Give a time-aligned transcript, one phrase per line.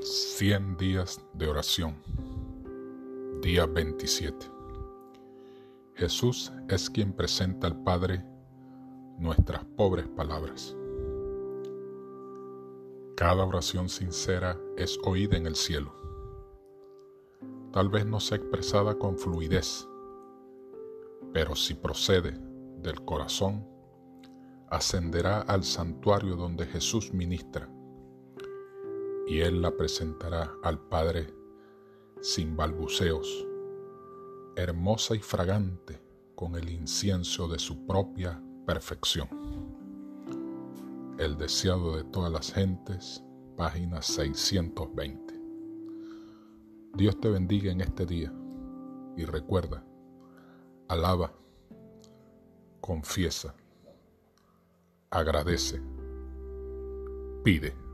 [0.00, 1.96] 100 días de oración.
[3.40, 4.46] Día 27.
[5.94, 8.24] Jesús es quien presenta al Padre
[9.18, 10.76] nuestras pobres palabras.
[13.16, 15.94] Cada oración sincera es oída en el cielo.
[17.72, 19.88] Tal vez no sea expresada con fluidez,
[21.32, 22.38] pero si procede
[22.82, 23.66] del corazón,
[24.68, 27.68] ascenderá al santuario donde Jesús ministra
[29.26, 31.34] y Él la presentará al Padre
[32.20, 33.46] sin balbuceos,
[34.54, 36.00] hermosa y fragante
[36.34, 39.28] con el incienso de su propia perfección.
[41.18, 43.24] El deseado de todas las gentes,
[43.56, 45.34] página 620.
[46.94, 48.32] Dios te bendiga en este día
[49.16, 49.84] y recuerda,
[50.88, 51.32] alaba,
[52.80, 53.54] confiesa,
[55.10, 55.82] agradece,
[57.42, 57.85] pide.